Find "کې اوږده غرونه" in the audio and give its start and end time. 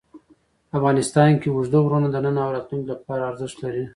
1.41-2.07